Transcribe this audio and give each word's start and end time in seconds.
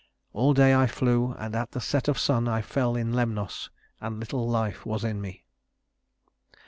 All 0.33 0.55
day 0.55 0.73
I 0.73 0.87
flew, 0.87 1.33
and 1.33 1.55
at 1.55 1.73
the 1.73 1.79
set 1.79 2.07
of 2.07 2.17
sun 2.17 2.47
I 2.47 2.63
fell 2.63 2.95
in 2.95 3.13
Lemnos, 3.13 3.69
and 3.99 4.19
little 4.19 4.49
life 4.49 4.83
was 4.83 5.03
in 5.03 5.21
me." 5.21 5.43